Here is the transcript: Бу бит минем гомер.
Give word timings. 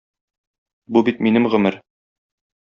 Бу 0.97 1.03
бит 1.09 1.21
минем 1.27 1.47
гомер. 1.55 1.79